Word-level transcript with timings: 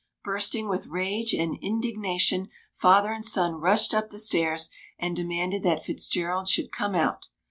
Bursting 0.23 0.67
with 0.67 0.87
rage 0.87 1.31
and 1.31 1.59
indignation, 1.61 2.49
father 2.73 3.13
and 3.13 3.23
son 3.23 3.61
rushed 3.61 3.93
up 3.93 4.09
the 4.09 4.17
stairs 4.17 4.71
and 4.97 5.15
demanded 5.15 5.61
that 5.61 5.85
Fitzgerald 5.85 6.49
should 6.49 6.71
come 6.71 6.95
out. 6.95 7.27